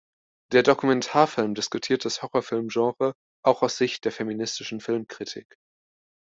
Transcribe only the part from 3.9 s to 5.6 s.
der feministischen Filmkritik.